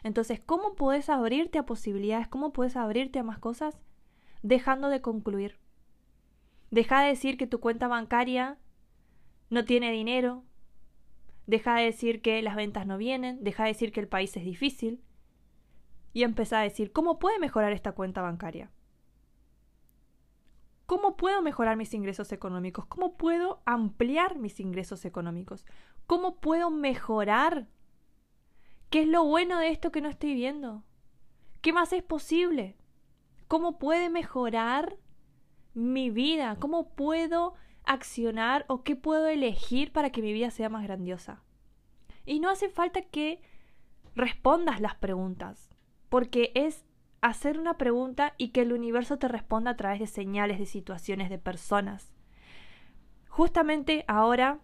Entonces, 0.02 0.40
¿cómo 0.44 0.74
puedes 0.74 1.08
abrirte 1.08 1.58
a 1.58 1.64
posibilidades? 1.64 2.28
¿Cómo 2.28 2.52
puedes 2.52 2.76
abrirte 2.76 3.18
a 3.18 3.22
más 3.22 3.38
cosas? 3.38 3.80
Dejando 4.42 4.88
de 4.88 5.00
concluir. 5.00 5.58
Deja 6.70 7.00
de 7.00 7.08
decir 7.08 7.38
que 7.38 7.46
tu 7.46 7.60
cuenta 7.60 7.88
bancaria 7.88 8.58
no 9.48 9.64
tiene 9.64 9.92
dinero, 9.92 10.44
deja 11.46 11.76
de 11.76 11.84
decir 11.84 12.20
que 12.20 12.42
las 12.42 12.56
ventas 12.56 12.86
no 12.86 12.98
vienen, 12.98 13.42
deja 13.42 13.64
de 13.64 13.70
decir 13.70 13.92
que 13.92 14.00
el 14.00 14.08
país 14.08 14.36
es 14.36 14.44
difícil 14.44 15.02
y 16.12 16.24
empieza 16.24 16.60
a 16.60 16.62
decir, 16.62 16.92
¿cómo 16.92 17.18
puede 17.18 17.38
mejorar 17.38 17.72
esta 17.72 17.92
cuenta 17.92 18.22
bancaria? 18.22 18.70
¿Cómo 20.92 21.16
puedo 21.16 21.40
mejorar 21.40 21.78
mis 21.78 21.94
ingresos 21.94 22.32
económicos? 22.32 22.84
¿Cómo 22.84 23.16
puedo 23.16 23.62
ampliar 23.64 24.36
mis 24.36 24.60
ingresos 24.60 25.06
económicos? 25.06 25.64
¿Cómo 26.06 26.36
puedo 26.36 26.70
mejorar? 26.70 27.66
¿Qué 28.90 29.00
es 29.00 29.08
lo 29.08 29.24
bueno 29.24 29.58
de 29.58 29.70
esto 29.70 29.90
que 29.90 30.02
no 30.02 30.10
estoy 30.10 30.34
viendo? 30.34 30.84
¿Qué 31.62 31.72
más 31.72 31.94
es 31.94 32.02
posible? 32.02 32.76
¿Cómo 33.48 33.78
puede 33.78 34.10
mejorar 34.10 34.98
mi 35.72 36.10
vida? 36.10 36.56
¿Cómo 36.60 36.90
puedo 36.90 37.54
accionar 37.84 38.66
o 38.68 38.82
qué 38.82 38.94
puedo 38.94 39.28
elegir 39.28 39.92
para 39.92 40.10
que 40.10 40.20
mi 40.20 40.34
vida 40.34 40.50
sea 40.50 40.68
más 40.68 40.84
grandiosa. 40.84 41.42
Y 42.26 42.38
no 42.38 42.50
hace 42.50 42.68
falta 42.68 43.00
que 43.00 43.40
respondas 44.14 44.82
las 44.82 44.96
preguntas, 44.96 45.70
porque 46.10 46.52
es 46.54 46.84
hacer 47.22 47.58
una 47.58 47.78
pregunta 47.78 48.34
y 48.36 48.48
que 48.48 48.62
el 48.62 48.72
universo 48.72 49.16
te 49.16 49.28
responda 49.28 49.70
a 49.70 49.76
través 49.76 50.00
de 50.00 50.06
señales, 50.06 50.58
de 50.58 50.66
situaciones, 50.66 51.30
de 51.30 51.38
personas. 51.38 52.12
Justamente 53.28 54.04
ahora, 54.08 54.58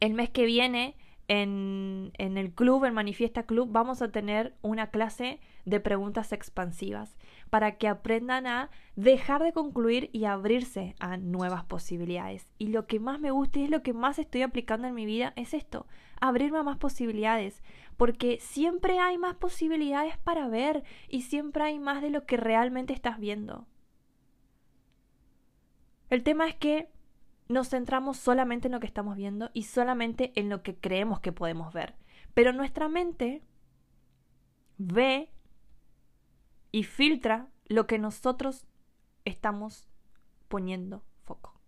el 0.00 0.14
mes 0.14 0.30
que 0.30 0.46
viene, 0.46 0.96
en, 1.28 2.12
el 2.18 2.52
club, 2.52 2.84
en 2.84 2.94
Manifiesta 2.94 3.44
Club, 3.44 3.68
vamos 3.70 4.02
a 4.02 4.10
tener 4.10 4.54
una 4.62 4.90
clase 4.90 5.40
de 5.64 5.80
preguntas 5.80 6.32
expansivas 6.32 7.16
para 7.50 7.76
que 7.76 7.88
aprendan 7.88 8.46
a 8.46 8.70
dejar 8.94 9.42
de 9.42 9.52
concluir 9.52 10.10
y 10.12 10.24
abrirse 10.24 10.94
a 11.00 11.16
nuevas 11.16 11.64
posibilidades. 11.64 12.46
Y 12.58 12.68
lo 12.68 12.86
que 12.86 13.00
más 13.00 13.18
me 13.18 13.30
gusta 13.30 13.58
y 13.58 13.64
es 13.64 13.70
lo 13.70 13.82
que 13.82 13.92
más 13.92 14.18
estoy 14.18 14.42
aplicando 14.42 14.86
en 14.86 14.94
mi 14.94 15.06
vida 15.06 15.32
es 15.36 15.54
esto, 15.54 15.86
abrirme 16.20 16.58
a 16.58 16.62
más 16.62 16.78
posibilidades, 16.78 17.62
porque 17.96 18.38
siempre 18.40 18.98
hay 18.98 19.18
más 19.18 19.34
posibilidades 19.34 20.18
para 20.18 20.48
ver 20.48 20.84
y 21.08 21.22
siempre 21.22 21.64
hay 21.64 21.78
más 21.78 22.02
de 22.02 22.10
lo 22.10 22.24
que 22.26 22.36
realmente 22.36 22.92
estás 22.92 23.18
viendo. 23.18 23.66
El 26.08 26.22
tema 26.22 26.46
es 26.46 26.54
que 26.54 26.88
nos 27.48 27.68
centramos 27.68 28.16
solamente 28.16 28.68
en 28.68 28.72
lo 28.72 28.80
que 28.80 28.86
estamos 28.86 29.16
viendo 29.16 29.50
y 29.52 29.64
solamente 29.64 30.32
en 30.34 30.48
lo 30.48 30.62
que 30.62 30.76
creemos 30.76 31.20
que 31.20 31.32
podemos 31.32 31.72
ver. 31.72 31.94
Pero 32.34 32.52
nuestra 32.52 32.88
mente 32.88 33.42
ve 34.78 35.30
y 36.72 36.82
filtra 36.82 37.48
lo 37.66 37.86
que 37.86 37.98
nosotros 37.98 38.66
estamos 39.24 39.88
poniendo 40.48 41.02
foco. 41.22 41.58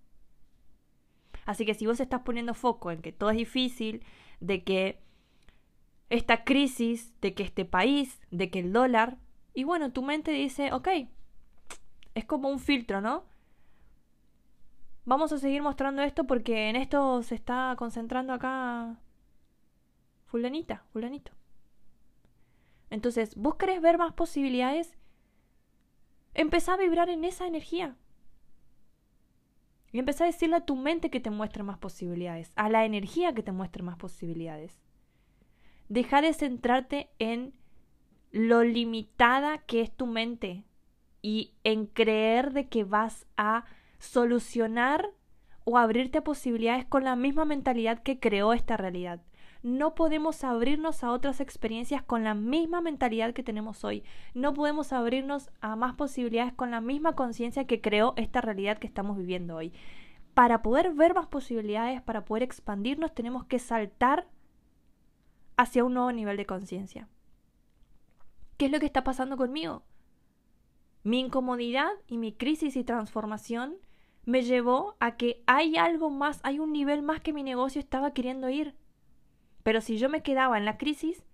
Así 1.46 1.64
que 1.64 1.74
si 1.74 1.86
vos 1.86 2.00
estás 2.00 2.22
poniendo 2.22 2.54
foco 2.54 2.90
en 2.90 3.00
que 3.00 3.12
todo 3.12 3.30
es 3.30 3.36
difícil, 3.36 4.04
de 4.40 4.64
que 4.64 5.00
esta 6.10 6.44
crisis, 6.44 7.12
de 7.20 7.34
que 7.34 7.42
este 7.42 7.64
país, 7.64 8.20
de 8.30 8.50
que 8.50 8.60
el 8.60 8.72
dólar, 8.72 9.18
y 9.54 9.64
bueno, 9.64 9.92
tu 9.92 10.02
mente 10.02 10.30
dice, 10.30 10.72
ok, 10.72 10.88
es 12.14 12.24
como 12.24 12.48
un 12.48 12.60
filtro, 12.60 13.00
¿no? 13.00 13.24
Vamos 15.08 15.32
a 15.32 15.38
seguir 15.38 15.62
mostrando 15.62 16.02
esto 16.02 16.24
porque 16.24 16.68
en 16.68 16.76
esto 16.76 17.22
se 17.22 17.34
está 17.34 17.74
concentrando 17.78 18.34
acá 18.34 19.00
fulanita, 20.26 20.84
fulanito. 20.92 21.32
Entonces, 22.90 23.34
vos 23.34 23.54
querés 23.54 23.80
ver 23.80 23.96
más 23.96 24.12
posibilidades, 24.12 24.98
empezá 26.34 26.74
a 26.74 26.76
vibrar 26.76 27.08
en 27.08 27.24
esa 27.24 27.46
energía. 27.46 27.96
Y 29.92 29.98
empezá 29.98 30.24
a 30.24 30.26
decirle 30.26 30.56
a 30.56 30.66
tu 30.66 30.76
mente 30.76 31.08
que 31.08 31.20
te 31.20 31.30
muestre 31.30 31.62
más 31.62 31.78
posibilidades, 31.78 32.52
a 32.54 32.68
la 32.68 32.84
energía 32.84 33.32
que 33.32 33.42
te 33.42 33.52
muestre 33.52 33.82
más 33.82 33.96
posibilidades. 33.96 34.78
Deja 35.88 36.20
de 36.20 36.34
centrarte 36.34 37.08
en 37.18 37.54
lo 38.30 38.62
limitada 38.62 39.56
que 39.56 39.80
es 39.80 39.90
tu 39.90 40.06
mente 40.06 40.66
y 41.22 41.54
en 41.64 41.86
creer 41.86 42.52
de 42.52 42.68
que 42.68 42.84
vas 42.84 43.26
a 43.38 43.64
solucionar 43.98 45.10
o 45.64 45.76
abrirte 45.76 46.18
a 46.18 46.24
posibilidades 46.24 46.86
con 46.86 47.04
la 47.04 47.16
misma 47.16 47.44
mentalidad 47.44 48.02
que 48.02 48.18
creó 48.18 48.52
esta 48.52 48.76
realidad. 48.76 49.20
No 49.62 49.94
podemos 49.94 50.44
abrirnos 50.44 51.02
a 51.02 51.10
otras 51.10 51.40
experiencias 51.40 52.02
con 52.02 52.22
la 52.22 52.34
misma 52.34 52.80
mentalidad 52.80 53.34
que 53.34 53.42
tenemos 53.42 53.84
hoy. 53.84 54.04
No 54.32 54.54
podemos 54.54 54.92
abrirnos 54.92 55.50
a 55.60 55.74
más 55.74 55.94
posibilidades 55.94 56.52
con 56.52 56.70
la 56.70 56.80
misma 56.80 57.14
conciencia 57.14 57.66
que 57.66 57.80
creó 57.80 58.14
esta 58.16 58.40
realidad 58.40 58.78
que 58.78 58.86
estamos 58.86 59.16
viviendo 59.16 59.56
hoy. 59.56 59.72
Para 60.32 60.62
poder 60.62 60.94
ver 60.94 61.14
más 61.14 61.26
posibilidades, 61.26 62.00
para 62.00 62.24
poder 62.24 62.44
expandirnos, 62.44 63.12
tenemos 63.12 63.44
que 63.44 63.58
saltar 63.58 64.28
hacia 65.56 65.84
un 65.84 65.94
nuevo 65.94 66.12
nivel 66.12 66.36
de 66.36 66.46
conciencia. 66.46 67.08
¿Qué 68.56 68.66
es 68.66 68.72
lo 68.72 68.78
que 68.78 68.86
está 68.86 69.02
pasando 69.02 69.36
conmigo? 69.36 69.82
Mi 71.02 71.18
incomodidad 71.18 71.90
y 72.06 72.18
mi 72.18 72.32
crisis 72.32 72.76
y 72.76 72.84
transformación 72.84 73.76
me 74.28 74.42
llevó 74.42 74.94
a 75.00 75.16
que 75.16 75.42
hay 75.46 75.78
algo 75.78 76.10
más, 76.10 76.40
hay 76.42 76.58
un 76.58 76.70
nivel 76.70 77.00
más 77.00 77.22
que 77.22 77.32
mi 77.32 77.42
negocio 77.42 77.80
estaba 77.80 78.12
queriendo 78.12 78.50
ir. 78.50 78.74
Pero 79.62 79.80
si 79.80 79.96
yo 79.96 80.10
me 80.10 80.22
quedaba 80.22 80.58
en 80.58 80.66
la 80.66 80.76
crisis, 80.76 81.24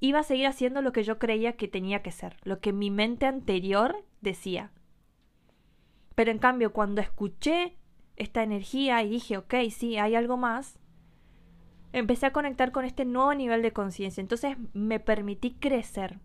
iba 0.00 0.20
a 0.20 0.22
seguir 0.22 0.46
haciendo 0.46 0.80
lo 0.80 0.92
que 0.92 1.02
yo 1.02 1.18
creía 1.18 1.58
que 1.58 1.68
tenía 1.68 2.00
que 2.02 2.10
ser, 2.10 2.38
lo 2.44 2.58
que 2.58 2.72
mi 2.72 2.90
mente 2.90 3.26
anterior 3.26 4.02
decía. 4.22 4.72
Pero 6.14 6.30
en 6.30 6.38
cambio, 6.38 6.72
cuando 6.72 7.02
escuché 7.02 7.76
esta 8.16 8.42
energía 8.42 9.02
y 9.02 9.10
dije, 9.10 9.36
ok, 9.36 9.54
sí, 9.70 9.98
hay 9.98 10.14
algo 10.14 10.38
más, 10.38 10.78
empecé 11.92 12.24
a 12.24 12.32
conectar 12.32 12.72
con 12.72 12.86
este 12.86 13.04
nuevo 13.04 13.34
nivel 13.34 13.60
de 13.60 13.74
conciencia. 13.74 14.22
Entonces 14.22 14.56
me 14.72 15.00
permití 15.00 15.50
crecer 15.50 16.18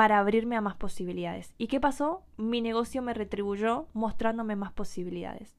para 0.00 0.18
abrirme 0.18 0.56
a 0.56 0.62
más 0.62 0.76
posibilidades. 0.76 1.52
¿Y 1.58 1.66
qué 1.66 1.78
pasó? 1.78 2.22
Mi 2.38 2.62
negocio 2.62 3.02
me 3.02 3.12
retribuyó 3.12 3.86
mostrándome 3.92 4.56
más 4.56 4.72
posibilidades. 4.72 5.54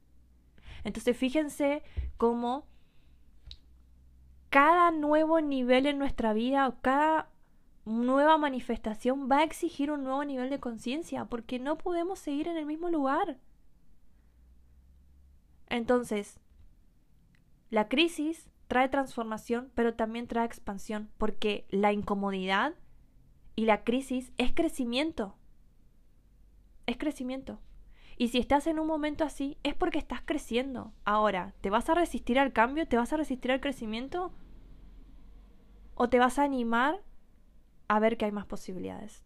Entonces 0.84 1.15
fíjense 1.15 1.84
cómo 2.17 2.65
cada 4.49 4.89
nuevo 4.89 5.41
nivel 5.41 5.86
en 5.86 5.99
nuestra 5.99 6.34
vida 6.34 6.67
o 6.67 6.82
cada 6.82 7.30
nueva 7.86 8.39
manifestación 8.39 9.30
va 9.32 9.41
a 9.41 9.43
exigir 9.43 9.91
un 9.91 10.04
nuevo 10.04 10.25
nivel 10.25 10.49
de 10.49 10.60
conciencia 10.60 11.25
porque 11.25 11.60
no 11.60 11.77
podemos 11.77 12.17
seguir 12.17 12.47
en 12.47 12.58
el 12.58 12.65
mismo 12.65 12.89
lugar. 12.89 13.38
Entonces, 15.69 16.39
la 17.69 17.88
crisis 17.89 18.49
trae 18.67 18.89
transformación, 18.89 19.71
pero 19.75 19.93
también 19.93 20.25
trae 20.25 20.47
expansión 20.47 21.12
porque 21.19 21.67
la 21.69 21.93
incomodidad 21.93 22.73
y 23.56 23.66
la 23.66 23.84
crisis 23.84 24.32
es 24.38 24.52
crecimiento. 24.54 25.36
Es 26.86 26.98
crecimiento. 26.98 27.60
Y 28.18 28.28
si 28.28 28.38
estás 28.38 28.68
en 28.68 28.80
un 28.80 28.88
momento 28.88 29.24
así, 29.24 29.58
es 29.64 29.74
porque 29.74 29.98
estás 29.98 30.22
creciendo. 30.24 30.94
Ahora, 31.06 31.54
¿te 31.62 31.70
vas 31.70 31.90
a 31.90 31.96
resistir 31.96 32.38
al 32.38 32.54
cambio? 32.54 32.88
¿Te 32.88 32.98
vas 32.98 33.12
a 33.14 33.18
resistir 33.18 33.52
al 33.52 33.62
crecimiento? 33.62 34.32
¿O 35.96 36.10
te 36.10 36.20
vas 36.20 36.38
a 36.38 36.44
animar 36.44 37.02
a 37.88 38.00
ver 38.00 38.18
que 38.18 38.26
hay 38.26 38.32
más 38.32 38.46
posibilidades? 38.46 39.24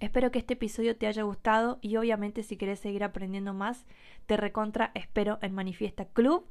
Espero 0.00 0.32
que 0.32 0.40
este 0.40 0.54
episodio 0.54 0.96
te 0.96 1.06
haya 1.06 1.22
gustado 1.22 1.78
y 1.80 1.96
obviamente 1.96 2.42
si 2.42 2.56
quieres 2.56 2.80
seguir 2.80 3.04
aprendiendo 3.04 3.54
más, 3.54 3.86
te 4.26 4.36
recontra 4.36 4.90
espero 4.94 5.38
en 5.42 5.54
Manifiesta 5.54 6.06
Club. 6.06 6.48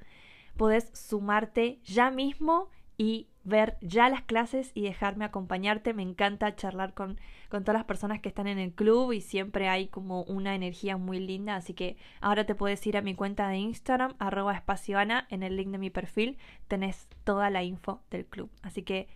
Puedes 0.55 0.89
sumarte 0.93 1.79
ya 1.83 2.11
mismo 2.11 2.69
y 2.97 3.27
ver 3.43 3.77
ya 3.81 4.09
las 4.09 4.21
clases 4.21 4.71
y 4.73 4.83
dejarme 4.83 5.25
acompañarte. 5.25 5.93
Me 5.93 6.03
encanta 6.03 6.55
charlar 6.55 6.93
con, 6.93 7.19
con 7.49 7.63
todas 7.63 7.79
las 7.79 7.85
personas 7.85 8.19
que 8.19 8.29
están 8.29 8.47
en 8.47 8.59
el 8.59 8.73
club 8.73 9.11
y 9.13 9.21
siempre 9.21 9.67
hay 9.67 9.87
como 9.87 10.23
una 10.23 10.55
energía 10.55 10.97
muy 10.97 11.19
linda. 11.19 11.55
Así 11.55 11.73
que 11.73 11.97
ahora 12.19 12.45
te 12.45 12.55
puedes 12.55 12.85
ir 12.87 12.97
a 12.97 13.01
mi 13.01 13.15
cuenta 13.15 13.47
de 13.47 13.57
Instagram, 13.57 14.15
arroba 14.19 14.53
espacioana, 14.53 15.27
en 15.29 15.43
el 15.43 15.57
link 15.57 15.69
de 15.69 15.77
mi 15.77 15.89
perfil 15.89 16.37
tenés 16.67 17.07
toda 17.23 17.49
la 17.49 17.63
info 17.63 18.01
del 18.09 18.25
club. 18.25 18.49
Así 18.61 18.83
que 18.83 19.07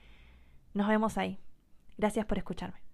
nos 0.74 0.88
vemos 0.88 1.18
ahí. 1.18 1.40
Gracias 1.98 2.26
por 2.26 2.38
escucharme. 2.38 2.85